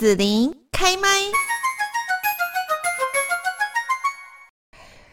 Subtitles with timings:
[0.00, 1.08] 子琳开麦。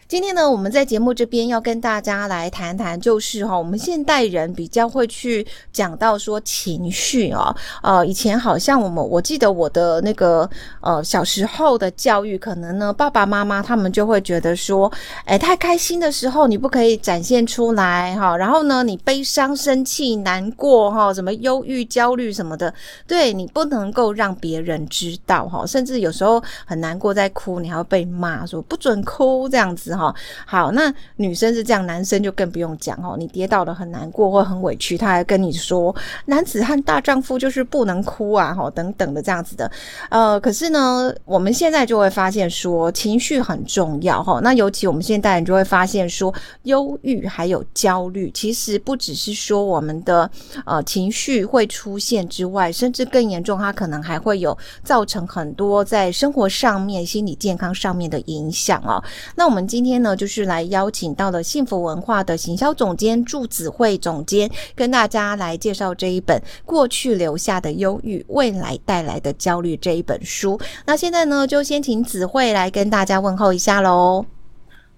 [0.08, 10.48] 今天呢，我们在节目这边要跟大家来谈谈，就是哈，我们现代人比较会去讲到说情绪哦，呃，以前好像我们我记得我的那个
[10.80, 14.90] 呃小时候的教育，可能呢爸爸妈妈他们就会觉得说，
[15.26, 22.72] 哎，太开心的时候你不可以展现出来哈，然后呢你悲伤、生气、难过哈，什么忧郁、焦虑什么的，
[23.06, 29.97] 对你不能够让别人知道哈，甚至有时候很难过在哭，你还会被骂说不准哭这样子。
[30.46, 33.16] 好，那女生是这样，男生就更不用讲哦。
[33.18, 35.94] 你跌倒了很难过或很委屈，他还跟你说，
[36.26, 39.70] 男子汉大丈夫就是不能哭啊，哈，等等的这样子的。
[40.08, 44.38] 呃，可是呢，我们现在就会发现说，情绪很重要哈。
[44.40, 50.30] 那尤其我们现代人就会发现说，忧郁还有焦虑，其实不只是说我们的
[50.64, 59.02] 呃情绪会出现之外，甚至更严重，它可能还会有造成很多在生活上面、心理健康上面的影响哦。
[59.34, 59.87] 那我们今天。
[59.88, 70.60] 今天呢，就是来邀请到了幸福文化的行销总监祝子慧总监，跟大家来介绍这一本《过去留下的忧郁，未来带来的焦虑》这一本书。
[70.84, 74.26] 那现在呢，就先请子慧来跟大家问候一下喽。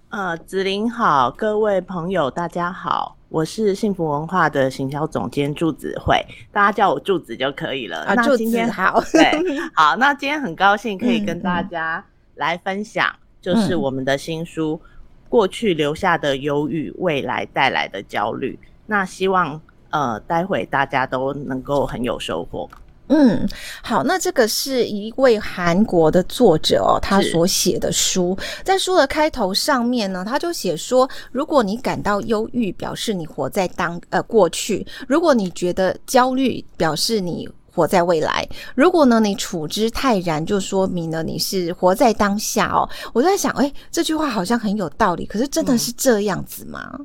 [0.08, 7.98] 呃，子琳好，各位朋友大家好，我是幸福文化的行销总监祝子慧，大家叫我祝子就可以了。
[7.98, 9.30] 啊，祝子好，对，
[9.72, 13.08] 好，那今天很高兴可以跟大家来分享。
[13.40, 14.88] 就是我们的新书，嗯、
[15.28, 18.58] 过去留下的忧郁，未来带来的焦虑。
[18.86, 19.60] 那希望
[19.90, 22.68] 呃，待会大家都能够很有收获。
[23.12, 23.44] 嗯，
[23.82, 37.48] 好，那这个是一位韩国的作者哦，他所写的书，在书的开头上面呢，他就写说，如果你感到忧郁，表示你活在当呃过去；如果你觉得焦虑，表示你。
[37.80, 38.46] 活在未来。
[38.74, 42.86] 如果呢，你处之泰然，就说明了你是活在当下哦。
[43.14, 47.00] 我在想，哎、欸，这句话好像很有道理，可是真的是这样子吗？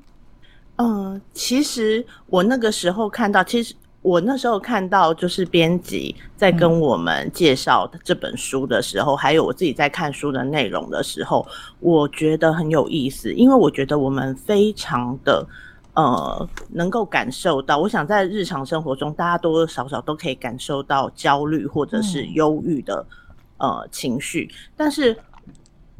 [0.76, 11.48] 嗯，呃、其实我那个时候看到，其实我那时候看到，就是编辑在跟我们介绍这本书的时候，嗯、还有我自己在看书的内容的时候，
[11.80, 15.48] 我觉得很有意思，因为我觉得我们非常的。
[15.96, 23.06] 呃，能够感受到，我想在日常生活中，大家多多少少都可以感受到焦虑或者是忧郁的、
[23.60, 24.52] 嗯、呃情绪。
[24.76, 25.16] 但是，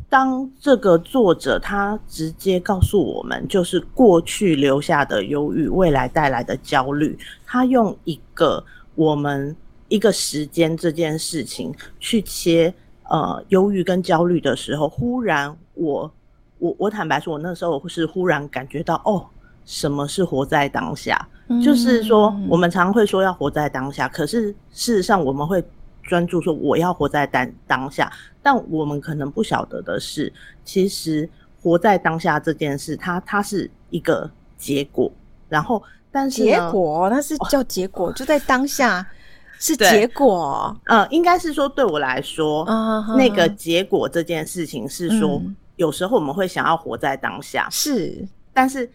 [0.10, 8.62] 当这个作者他直接告诉我们，就是过去留下的忧郁，未来带来的焦虑，他用一个
[8.96, 9.56] 我们
[9.88, 12.74] 一个时间这件事情去切
[13.04, 16.12] 呃忧郁跟焦虑的时候，忽然我
[16.60, 19.26] 我我坦白说，我那时候是忽然感觉到哦。
[19.66, 21.28] 什么是活在当下？
[21.48, 25.64] 嗯、就是说，我们常会说要活在当下，可是事实上我们会
[26.02, 28.12] 专注说我要活在当当下，
[28.42, 30.34] 但我们可能不晓得的是，
[30.64, 31.30] 其实
[31.62, 34.28] 活在当下这件事，它它是一个
[34.58, 35.12] 结果，
[35.48, 37.08] 然后但是结果？
[37.12, 39.06] 那是叫结果，哦、就在当下
[39.60, 40.76] 是结果。
[40.86, 48.90] 呃，应该是说对我来说，哦、那个结果这件事情是说，嗯、有时候我们会想要活在当下，是，但是。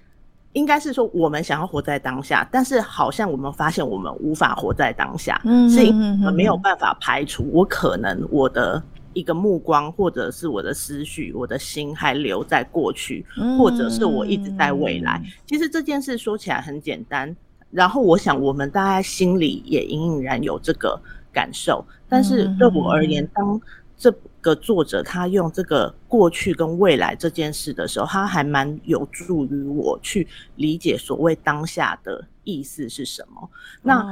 [0.53, 13.25] 应该是说，我们想要活在当下，但是好像我们发现我们无法活在当下，嗯，是因为我们没有办法排除我可能我的一个目光，或者是我的思绪，我的心还留在过去，
[13.57, 15.23] 或者是我一直在未来。
[15.47, 17.35] 其实这件事说起来很简单，
[17.71, 21.01] 然后我想我们大家心里也隐隐然有这个
[21.33, 23.61] 感受，但是对我而言，当
[23.97, 33.49] 这个作者他用这个过去跟未来这件事的时候，他还蛮有助于我去理解所谓当下的意思是什么。
[33.83, 34.05] 那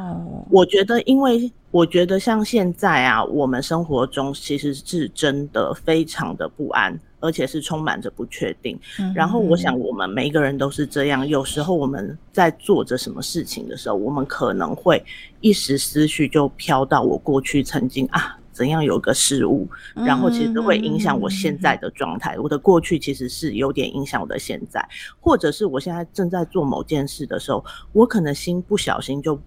[0.50, 8.78] 我觉得，因为我觉得像现在啊，我们生活中其实是真的非常的不安，而且是充满着不确定。
[9.14, 11.26] 然后我想，我们每一个人都是这样。
[11.26, 15.02] 有时候我们在做着什么事情的时候，我们可能会
[15.40, 18.38] 一时思绪就飘到我过去曾经啊。
[18.58, 22.36] 怎样有个失误，然后其实都会影响我现在的状态。
[22.40, 24.84] 我的过去其实是有点影响我的现在，
[25.20, 29.40] 或者是我现在正在做某件事的时候，我可能心不小心就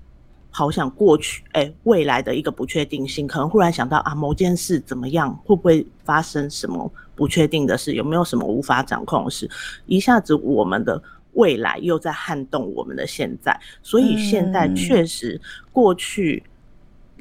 [0.49, 9.49] 好想过去，哎，未来的一个不确定性，可能忽然想到啊，某件事怎么样，会不会发生什么不确定的事，有没有什么无法掌控的事，
[9.87, 11.03] 一下子我们的
[11.33, 15.41] 未来又在撼动我们的现在，所以现在确实
[15.73, 16.41] 过去。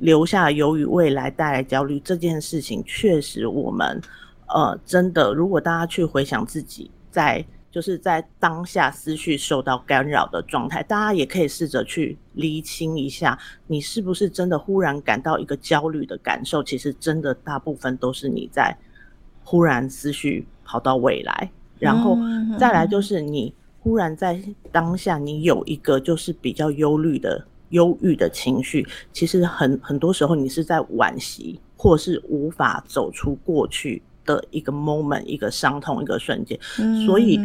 [0.00, 4.00] 留下由于，未来带来焦虑这件事情，确实我们
[4.48, 16.62] 呃真的，如果大家去回想自己在就是在当下思绪受到干扰的状态，大家也可以试着去厘清一下，你是不是真的忽然感到一个焦虑的感受？
[16.64, 18.76] 其实真的大部分都是你在
[19.44, 22.18] 忽然思绪跑到未来，然后
[22.58, 24.42] 再来就是你忽然在
[24.72, 34.02] 当下，你有一个就是比较忧虑的忧郁的情绪，其实很很多时候你是在惋惜，或是无法走出过去。
[34.26, 37.40] 的一个 moment，一个伤痛，一个瞬间，嗯，所以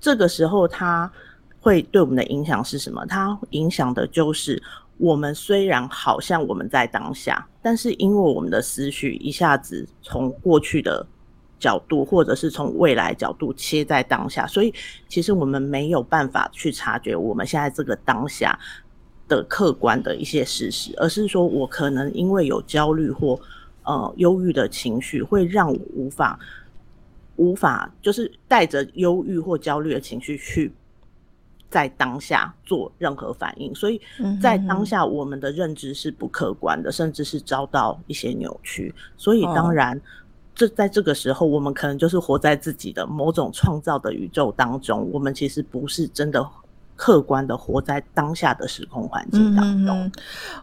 [0.00, 1.08] 这个时候它
[1.60, 3.04] 会对我们的影响是什么？
[3.06, 4.60] 它影响的就是
[4.96, 11.06] 我们虽然好像我们在当下，但是因为我们的思绪一下子从过去的
[11.60, 14.74] 角度，或者是从未来角度切在当下，所以
[15.08, 18.58] 其实我们没有办法去察觉我们现在这个当下
[19.28, 23.38] 的客观的一些事实，而是说我可能因为有焦虑或
[23.84, 26.38] 呃，忧郁的情绪会让我无法
[27.36, 30.72] 无法，就是带着忧郁或焦虑的情绪去
[31.68, 34.00] 在当下做任何反应，所以
[34.40, 38.94] 在当下我们的认知是不客观的，甚至是遭到一些扭曲。
[39.16, 40.00] 所以当然，
[40.54, 46.48] 这在这个时候，我们可能就是活在自己的某种创造的宇宙当中，我们其实不是真的
[46.96, 50.10] 客观的活在当下的时空环境当中。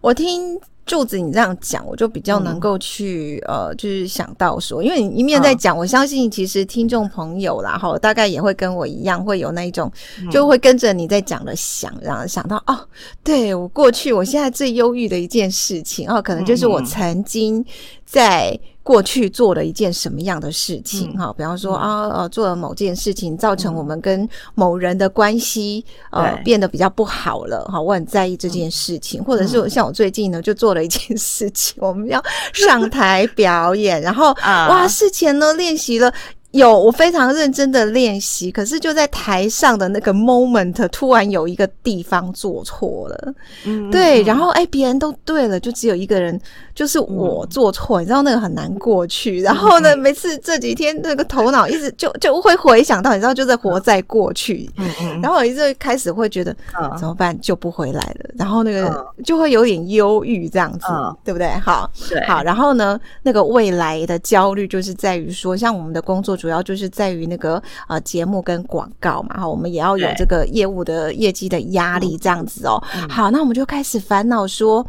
[0.01, 0.59] 我听。
[0.83, 9.89] 柱子，你这样讲，我就比较能够去、嗯、呃，就是想到说，因为你一面在讲、嗯，我相信其实听众朋友啦，哈，大概也会跟我一样，会有那一种，
[10.31, 12.77] 就会跟着你在讲的想，然后想到哦，
[13.23, 17.63] 对我过去，我现在最忧郁的一件事情，哦，可能就是我曾经
[18.03, 18.59] 在。
[18.83, 21.15] 过去做了一件什么样的事情？
[21.17, 27.63] 哈、嗯，比方说、嗯、啊，呃，做了某件事情，造成我们跟某人的关系、嗯、呃变得比较不好了。
[27.65, 32.21] 哈，我很在意这件事情，嗯、或者是像我最近呢，就做了一件事情，我们要
[32.53, 36.11] 上台表演，然后 哇，事前呢练习了。
[36.51, 43.33] 有，我非常认真的练习，可是就在台上的那个 moment，突然有一个地方做错了，
[43.65, 46.37] 嗯，对，然后哎，别人都对了，就只有一个人，
[46.75, 49.39] 就是我做错，嗯，你知道那个很难过去。
[49.39, 61.47] 然后呢，嗯，每次这几天那个头脑一直就就会回想到，你知道，就在活在过去，嗯嗯，然后我一直开始会觉得，嗯，怎么办，救不回来了，然后那个就会有点忧郁这样子，嗯，对不对？
[61.59, 66.37] 好，对，好，然后呢，那个未来的焦虑就是在于说，像我们的工作。
[66.41, 72.81] 主要就是在于那个呃节目跟广告嘛，哈，我们也要有这个业务的业绩的压力这样子哦。
[73.07, 74.83] 好，那我们就开始烦恼说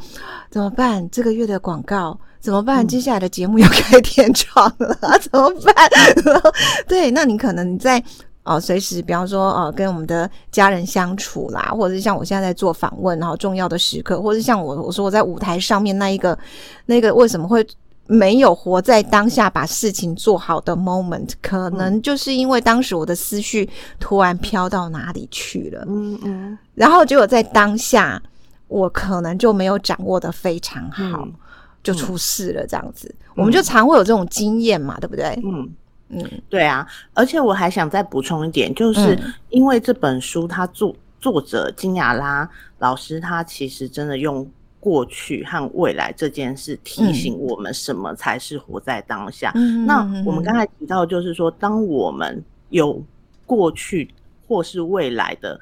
[0.50, 1.06] 怎么办？
[1.10, 2.88] 这个月的广告怎么办？
[2.88, 5.90] 接下来的节目要开天窗了， 怎么办？
[6.88, 8.02] 对，那你可能在
[8.44, 16.38] 哦随时，比方说呃跟我们的家人相处啦，或者是像我现在在做访问，然后重要的时刻，或者是像我我说我在舞台上面那一个
[16.86, 17.62] 那个为什么会？
[18.06, 23.68] 没有活在当下，把事情做好的 moment，可能就是因为当时我的思绪
[23.98, 28.20] 突然飘到哪里去了，嗯嗯，然后结果在当下，
[28.68, 31.32] 我可能就没有掌握得非常好，嗯、
[31.82, 35.40] 就出事了，这样子、嗯，我们就常会有这种经验嘛，对不对？
[35.44, 35.72] 嗯。
[36.14, 39.18] 嗯，对啊，而且我还想再补充一点，就是
[39.48, 42.46] 因为这本书，它作作者金雅拉
[42.80, 44.46] 老师，他其实真的用。
[44.82, 49.52] 过去和未来这件事提醒我们什么才是活在当下。
[49.54, 53.00] 嗯、那我们刚才提到，就是说，当我们有
[53.46, 54.12] 过去
[54.48, 55.60] 或是未来的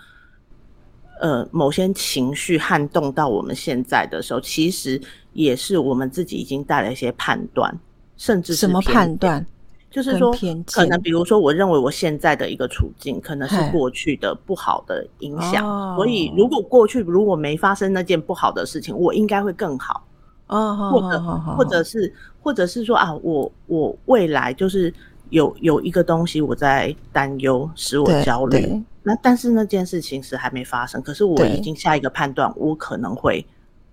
[1.21, 4.99] 呃某些情绪撼动到我们现在的时候，其实
[5.35, 7.79] 也是我们自己已经带了一些判断，
[8.17, 9.45] 甚至是什么判断？
[9.91, 10.33] 就是说，
[10.73, 20.07] 可能比如说，我认为我现在的一个处境，可能是过去的不好的影响，所以如果过去如果没发生那件不好的事情，我应该会更好。
[20.47, 21.21] 哦，或者
[21.57, 24.95] 或者是或者是说啊，我我未来就是
[25.31, 28.81] 有有一个东西我在担忧，使我焦虑。
[29.03, 33.45] 那但是那件事情是还没发生，可是我已经下一个判断，我可能会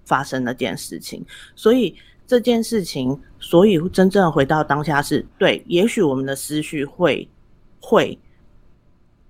[0.05, 1.25] 发生那件事情，
[1.55, 1.95] 所以。
[2.27, 5.63] 这件事情，所以真正回到当下是对。
[5.65, 7.27] 也许我们的思绪会
[7.79, 8.19] 会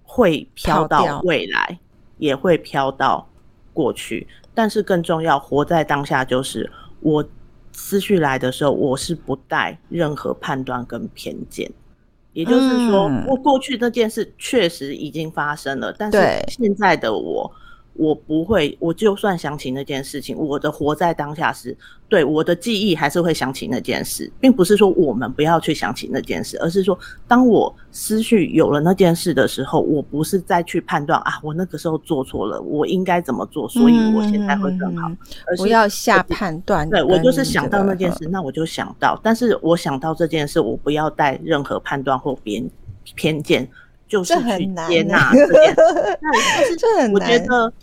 [0.01, 1.80] 会飘到未来，
[2.18, 3.30] 也会飘到
[3.72, 4.27] 过去。
[4.56, 6.68] 但是更重要，活在当下就是
[7.00, 7.24] 我
[7.72, 11.72] 思绪来的时候，我是不带任何判断跟偏见。
[12.34, 17.51] 也就是说，我过去那件事确实已经发生了，但是现在的我。
[17.98, 21.75] 我不会，我就算想起那件事情，我的活在当下是
[22.08, 36.89] 对我的记忆还是会想起那件事，并不是说我们不要去想起那件事，而是说当我思绪有了那件事的时候，我不是再去判断啊，我那个时候做错了，我应该怎么做，所以我现在会更好，嗯、而是不要下判断。
[36.89, 42.70] 对，我就是想到那件事，那我就想到，但是我想到这件事，我不要带任何判断或偏
[43.16, 43.68] 偏见。
[44.10, 45.75] 就是去接纳这件事。
[46.22, 47.74] 那这很难，我觉得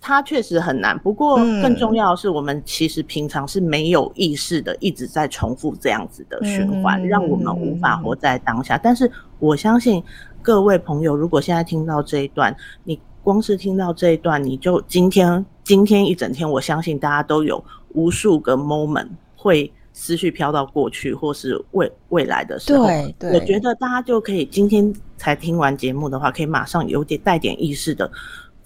[0.00, 0.98] 它确实很难。
[0.98, 8.78] 不过更重要的是，我们其实平常是没有意识的一直在重复这样子的循环，让我们无法活在当下。
[8.78, 10.02] 但是我相信
[10.40, 17.62] 各位朋友，如果现在听到这一段，你光是听到这一段，你就今天今天一整天，我相信大家都有
[17.94, 19.72] 无数个 moment 会。
[19.94, 28.08] 思绪飘到过去或是未未来的时候，对，对，我觉得大家就可以今天才听完节目的话，可以马上有点带点意识的，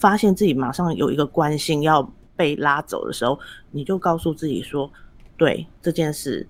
[0.02, 2.02] 发现自己马上有一个关心要
[2.34, 3.38] 被拉走的时候，
[3.70, 4.90] 你就告诉自己说，
[5.36, 6.46] 对这件事。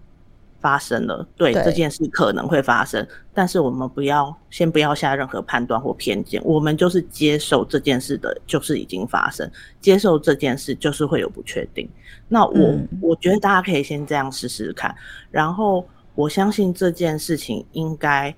[0.63, 3.05] 发生了，对，对这件事可能会发生，
[3.35, 11.91] 但是我们不要先不要下任何判断或偏见，我们就是接受这件事的，就是已经发生，接受这件事就是会有不确定。
[12.29, 14.95] 那我、嗯、我觉得大家可以先这样试试看，
[15.33, 18.33] 然后我相信这件事情应该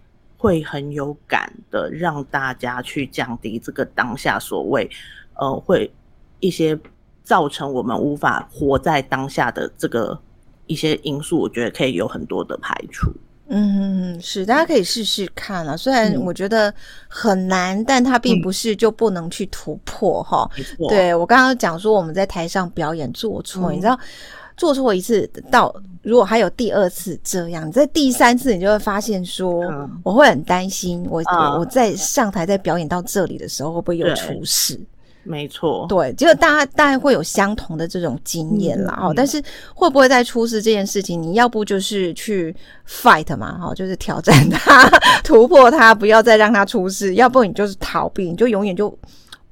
[0.45, 4.91] 会很有感的，让大家去降低这个当下所谓
[5.35, 5.91] 呃会
[6.41, 6.79] 一些
[7.23, 10.21] 造成我们无法活在当下的这个。
[10.67, 13.13] 一些因素，我觉得可以有很多的排除。
[13.49, 15.77] 嗯，是，大家可以试试看啊。
[15.77, 16.73] 虽然我觉得
[17.07, 20.51] 很难，嗯、但它并不是就不能去突破哈。
[20.57, 24.01] 嗯、对，我刚刚讲说，我们在台上表演做错，嗯、你知道，
[24.57, 34.79] 做错一次到如果还有第二次这样，你在第三次你就会发现说，嗯、我会很担心我，我、嗯、我在上台在表演到这里的时候会不会有出事。
[35.27, 39.43] 没错，对，就是大家大概会有相同的这种经验啦，哦、嗯，但是
[39.75, 42.55] 会不会再出事这件事情，你要不就是去
[42.87, 44.87] fight 嘛，哈，就是挑战他，
[45.25, 48.95] 突破他，不要再让他出事，要不你就是逃避，你就永远就。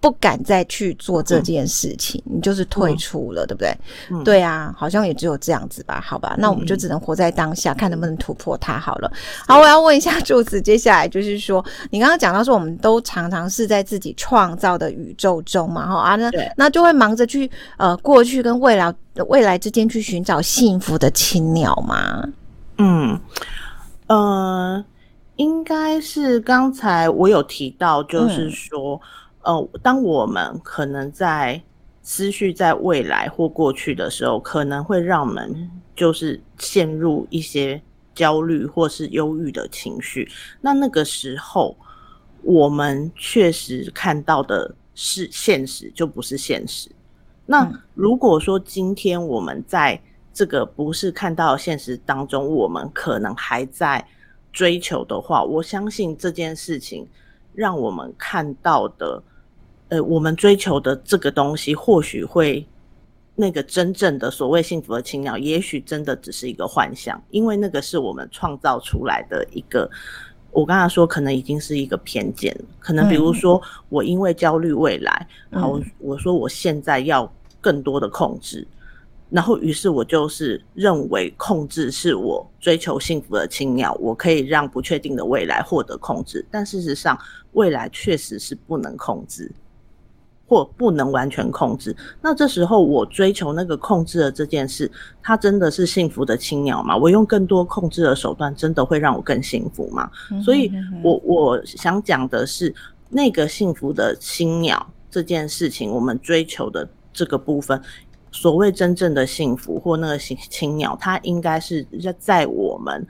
[0.03, 3.79] 不敢再去做这件事情，嗯、你就是退出了，嗯、对不对？
[4.11, 6.03] 嗯、对啊，好像也只有这样子吧？
[6.05, 9.09] 好吧，嗯、那我们就只能活在当下，看能不能突破它好了。
[9.47, 18.93] 好，我要问一下柱子，接下来就是说，你刚刚讲到说，我们都常常是在自己创造的宇宙中嘛，哈啊，那那就会忙着去呃过去跟未来
[19.29, 22.25] 未来之间去寻找幸福的青鸟吗？
[22.79, 23.21] 嗯，
[24.09, 24.85] 呃，
[25.37, 29.01] 应该是刚才我有提到，就是说。
[29.45, 31.63] 嗯呃，当我们可能在
[32.05, 37.81] 思绪在未来或过去的时候，可能会让我们就是陷入一些
[38.13, 40.29] 焦虑或是忧郁的情绪。
[40.61, 41.77] 那那个时候，
[42.43, 46.91] 我们确实看到的是现实，就不是现实。
[47.47, 50.01] 那如果说今天我们在
[50.33, 54.05] 这个不是看到现实当中，我们可能还在
[54.53, 57.07] 追求的话，我相信这件事情
[57.55, 59.23] 让我们看到的。
[59.93, 62.67] 呃，我们追求的这个东西，或许会
[63.35, 69.91] 那个真正的所谓幸福的青鸟，也许真的只是一个幻想，因为那个是我们创造出来的一个。
[70.51, 77.31] 我刚才说，可能已经是一个偏见，可能比如说，我因为焦虑未来，嗯、好，我说我现在要
[77.61, 78.67] 更多的控制，
[79.29, 87.19] 然后于是我就是认为控制是我追求幸福的青鸟，我可以让不确定的未来获得控制，但事实上，
[87.53, 89.51] 未来确实是不能控制。
[90.53, 94.91] 或不能完全控制，那这时候我追求那个控制的这件事，
[95.23, 96.95] 它真的是幸福的青鸟吗？
[96.95, 100.11] 我用更多控制的手段，真的会让我更幸福吗？
[100.45, 100.71] 所以
[101.03, 102.75] 我我想讲的是，
[103.09, 107.81] 那个幸福的青鸟这件事情，我们追求的这个部分，
[108.31, 111.87] 所谓真正的幸福或那个青青鸟，它应该是
[112.19, 113.07] 在我们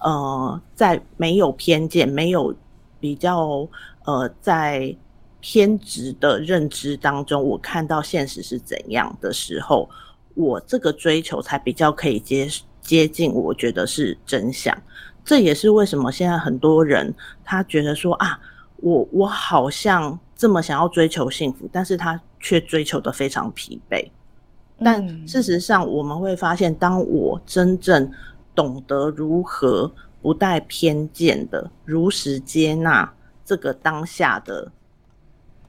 [0.00, 2.54] 呃，在没有偏见、没有
[2.98, 3.68] 比较
[4.06, 4.96] 呃，在。
[5.40, 9.88] 偏执的认知当中，我看到现实是怎样的时候，
[10.34, 12.48] 我这个追求才比较可以接
[12.80, 14.76] 接近，我觉得是真相。
[15.24, 17.14] 这也是为什么现在很多人
[17.44, 18.40] 他觉得说啊，
[18.76, 24.10] 我我好像这么想要追求幸福，但是他却追求的非常疲惫。
[24.80, 28.10] 但事实上，我们会发现，当我真正
[28.54, 33.12] 懂得如何不带偏见的如实接纳
[33.44, 34.72] 这个当下的。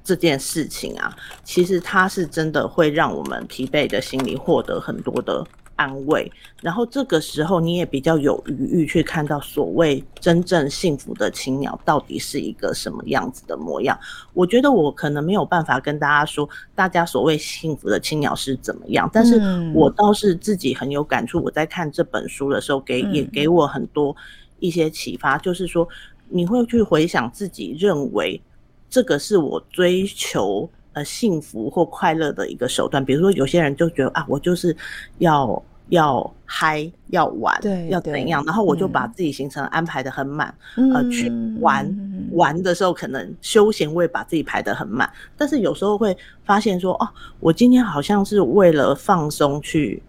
[0.09, 6.31] 这件事情啊，其实它是真的会让我们疲惫的心理获得很多的安慰，
[6.63, 13.95] 然后这个时候你也比较有余裕去看到所谓真正幸福的青鸟到底是一个什么样子的模样。
[14.33, 19.39] 我觉得我可能没有办法跟大家说，大家所谓幸福的青鸟是怎么样，但是
[19.75, 21.39] 我倒是自己很有感触。
[21.43, 24.15] 我在看这本书的时候，给也给我很多
[24.57, 25.87] 一些启发，就是说
[26.29, 28.41] 你会去回想自己认为。
[28.89, 33.03] 这个是我追求呃幸福或快乐的一个手段。
[33.03, 34.75] 比如说，有些人就觉得啊，我就是
[35.19, 41.87] 要要嗨，要玩，要怎样，然后我就把自己行程安排的很满，嗯、呃，去玩，
[42.31, 47.07] 玩的时候可能休闲会把自己排的很满，但是有时候会发现说，哦，
[47.39, 50.01] 我今天好像是为了放松去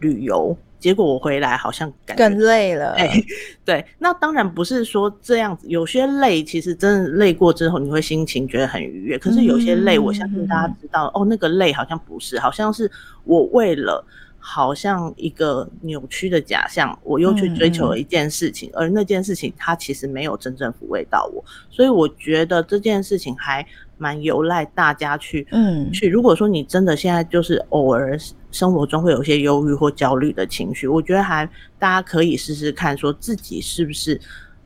[0.00, 0.56] 旅游。
[0.78, 2.92] 结果我回来好像感觉更累了。
[2.98, 3.24] 哎、欸，
[3.64, 9.18] 对，那当然不是说这样子，有些累其实真的累过之后，你会心情觉得很愉悦。
[9.18, 12.90] 可是有些累，我相信大家知道，嗯、哦，那个累好像不是，好像是
[13.24, 14.04] 我为了
[14.38, 23.66] 好像一个扭曲的假象，我又去追求了一件事情，嗯、而那件事情它其实没有真正抚慰到我，所以我觉得这件事情还。
[23.98, 26.06] 蛮有赖大家去，嗯，去。
[26.06, 28.14] 如果说你真的现在就是偶尔
[28.56, 31.46] 生活中会有些忧郁或焦虑的情绪，我觉得还
[31.78, 34.20] 大家可以试试看，说自己是不是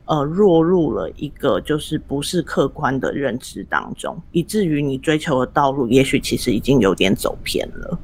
[0.05, 7.99] 呃落入了一个就是不是客观的认知当中，以至于你追求的道路，也许其实已经有点走偏了。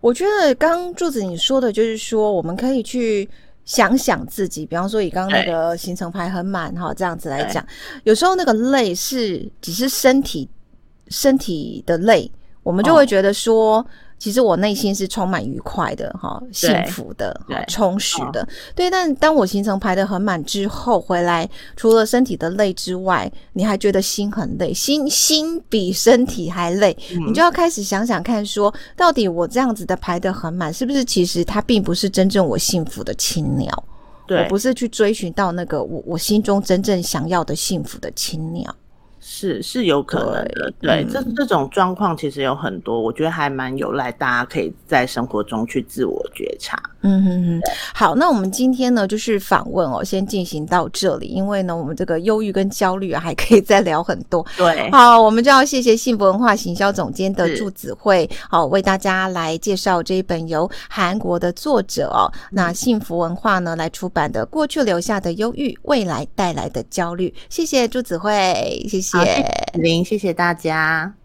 [0.00, 3.28] 我觉得刚柱子你说的就是说，我们可以去。
[3.68, 7.62] 想想自己，比方说以刚刚那个行程排很满哈，这样子来讲，
[8.04, 10.48] 有时候那个累是只是身体
[11.08, 12.32] 身体的累，
[12.62, 13.84] 我们就会觉得说。
[14.18, 18.90] 哦其实我内心是充满愉快的哈，幸福的，充实的，对。
[18.90, 26.96] 但当我行程排得很满之后回来，除了身体的累之外，你还觉得心很累，心心比身体还累，
[27.28, 33.84] 你就要开始想想看，说到底我这样子的排得很满，是不是其实它并不是真正我幸福的青鸟？
[34.28, 38.74] 我不是去追寻到那个我我心中真正想要的幸福的青鸟。
[39.38, 46.76] 是是有可能的，对，对嗯、这这种状况其实有很多，我觉得还蛮有赖大家可以在生活中去自我觉察。
[47.08, 47.60] 嗯哼哼，
[47.94, 54.44] 好，那我们今天呢就是访问哦，先进行到这里，因为呢我们这个忧郁跟焦虑啊还可以再聊很多。
[54.58, 67.30] 对，好，我们就要谢谢幸福文化行销总监的祝子慧，好为大家来介绍这一本由韩国的作者哦，嗯、那幸福文化呢来出版的《过去留下的忧郁，未来带来的焦虑》。
[67.48, 69.18] 谢谢祝子慧，谢谢。
[69.72, 71.17] 林，谢谢大家。